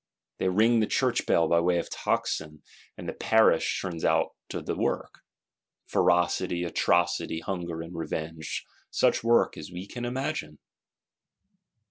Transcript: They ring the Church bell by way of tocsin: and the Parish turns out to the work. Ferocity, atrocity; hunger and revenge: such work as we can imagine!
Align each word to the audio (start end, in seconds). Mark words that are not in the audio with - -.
They 0.39 0.49
ring 0.49 0.79
the 0.79 0.87
Church 0.87 1.27
bell 1.27 1.47
by 1.47 1.59
way 1.59 1.77
of 1.77 1.87
tocsin: 1.91 2.63
and 2.97 3.07
the 3.07 3.13
Parish 3.13 3.79
turns 3.79 4.03
out 4.03 4.29
to 4.49 4.59
the 4.59 4.75
work. 4.75 5.19
Ferocity, 5.85 6.63
atrocity; 6.63 7.39
hunger 7.41 7.83
and 7.83 7.95
revenge: 7.95 8.65
such 8.89 9.23
work 9.23 9.57
as 9.59 9.71
we 9.71 9.85
can 9.85 10.03
imagine! 10.03 10.57